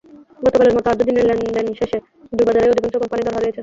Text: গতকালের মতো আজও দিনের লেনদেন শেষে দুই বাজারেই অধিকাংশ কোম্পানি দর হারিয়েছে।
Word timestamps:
গতকালের 0.39 0.75
মতো 0.75 0.87
আজও 0.91 1.03
দিনের 1.07 1.25
লেনদেন 1.29 1.67
শেষে 1.79 1.97
দুই 2.31 2.45
বাজারেই 2.47 2.71
অধিকাংশ 2.73 2.95
কোম্পানি 3.01 3.21
দর 3.23 3.35
হারিয়েছে। 3.35 3.59